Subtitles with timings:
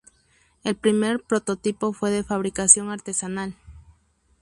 [0.63, 3.55] El primer prototipo fue de fabricación artesanal.